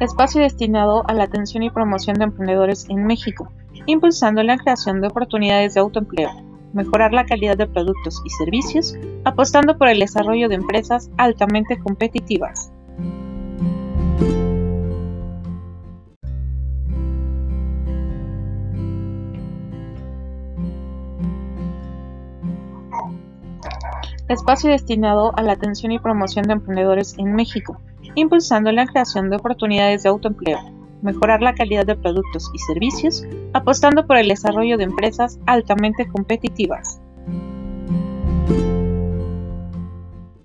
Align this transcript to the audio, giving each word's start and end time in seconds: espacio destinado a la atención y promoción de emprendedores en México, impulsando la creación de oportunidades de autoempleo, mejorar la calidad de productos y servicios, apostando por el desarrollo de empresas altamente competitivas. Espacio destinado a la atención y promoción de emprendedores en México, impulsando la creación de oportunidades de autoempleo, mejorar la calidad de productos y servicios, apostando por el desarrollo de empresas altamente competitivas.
espacio 0.00 0.40
destinado 0.40 1.04
a 1.08 1.14
la 1.14 1.24
atención 1.24 1.62
y 1.62 1.70
promoción 1.70 2.16
de 2.16 2.24
emprendedores 2.24 2.86
en 2.88 3.04
México, 3.04 3.52
impulsando 3.86 4.42
la 4.42 4.56
creación 4.56 5.00
de 5.00 5.08
oportunidades 5.08 5.74
de 5.74 5.80
autoempleo, 5.80 6.30
mejorar 6.72 7.12
la 7.12 7.26
calidad 7.26 7.56
de 7.56 7.66
productos 7.66 8.22
y 8.24 8.30
servicios, 8.30 8.96
apostando 9.24 9.76
por 9.76 9.88
el 9.88 10.00
desarrollo 10.00 10.48
de 10.48 10.54
empresas 10.54 11.10
altamente 11.18 11.78
competitivas. 11.78 12.69
Espacio 24.32 24.70
destinado 24.70 25.32
a 25.36 25.42
la 25.42 25.52
atención 25.52 25.92
y 25.92 25.98
promoción 25.98 26.46
de 26.46 26.52
emprendedores 26.54 27.14
en 27.18 27.34
México, 27.34 27.80
impulsando 28.14 28.70
la 28.72 28.86
creación 28.86 29.28
de 29.28 29.36
oportunidades 29.36 30.02
de 30.02 30.08
autoempleo, 30.08 30.58
mejorar 31.02 31.42
la 31.42 31.54
calidad 31.54 31.86
de 31.86 31.96
productos 31.96 32.50
y 32.54 32.58
servicios, 32.58 33.24
apostando 33.52 34.06
por 34.06 34.16
el 34.16 34.28
desarrollo 34.28 34.76
de 34.76 34.84
empresas 34.84 35.38
altamente 35.46 36.06
competitivas. 36.08 36.99